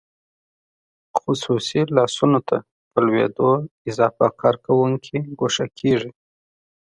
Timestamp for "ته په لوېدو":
2.47-3.49